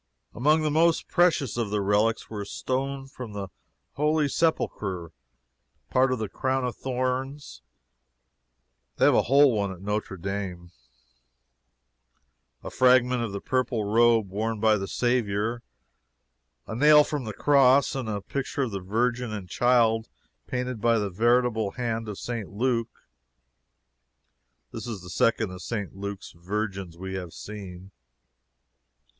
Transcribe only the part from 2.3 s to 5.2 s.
a stone from the Holy Sepulchre,